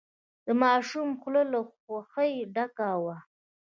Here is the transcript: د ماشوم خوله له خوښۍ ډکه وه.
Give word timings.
د 0.45 0.47
ماشوم 0.61 1.09
خوله 1.21 1.43
له 1.51 1.59
خوښۍ 1.73 2.33
ډکه 2.55 2.89
وه. 3.03 3.17